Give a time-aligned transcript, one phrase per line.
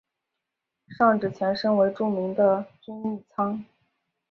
[0.87, 3.63] 上址前身为著名的均益仓。